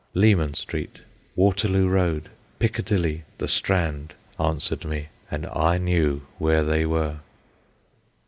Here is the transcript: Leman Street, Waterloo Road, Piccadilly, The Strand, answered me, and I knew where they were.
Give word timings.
Leman 0.15 0.55
Street, 0.55 1.01
Waterloo 1.35 1.87
Road, 1.87 2.29
Piccadilly, 2.57 3.21
The 3.37 3.47
Strand, 3.47 4.15
answered 4.39 4.83
me, 4.83 5.09
and 5.29 5.45
I 5.45 5.77
knew 5.77 6.23
where 6.39 6.63
they 6.63 6.87
were. 6.87 7.19